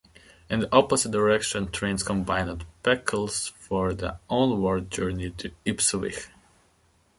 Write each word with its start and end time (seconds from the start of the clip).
In 0.49 0.61
the 0.61 0.75
opposite 0.75 1.11
direction 1.11 1.69
trains 1.71 2.01
combined 2.01 2.49
at 2.49 2.63
Beccles 2.81 3.49
for 3.59 3.93
the 3.93 4.17
onward 4.31 4.89
journey 4.89 5.29
to 5.37 5.51
Ipswich. 5.63 6.27